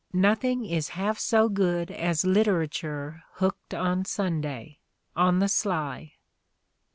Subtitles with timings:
[0.13, 4.79] Nothing is half so good as literature hooked on Sunday,
[5.15, 6.13] on the sly."